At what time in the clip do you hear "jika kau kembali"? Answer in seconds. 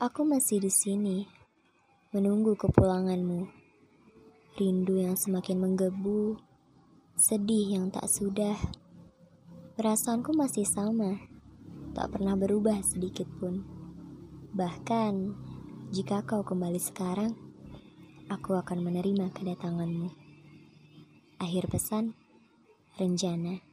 15.92-16.80